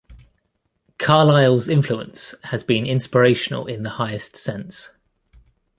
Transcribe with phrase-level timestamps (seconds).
[0.97, 4.89] Carlyle's influence has been inspirational in the highest sense.